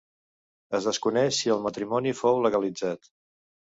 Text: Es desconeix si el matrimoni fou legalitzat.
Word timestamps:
Es 0.77 0.87
desconeix 0.87 1.37
si 1.41 1.53
el 1.55 1.61
matrimoni 1.67 2.17
fou 2.23 2.43
legalitzat. 2.47 3.13